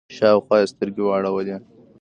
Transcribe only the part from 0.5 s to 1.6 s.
يې سترګې واړولې.